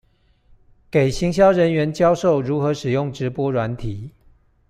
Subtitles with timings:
[0.89, 4.09] 給行銷人員教授如何使用直播軟體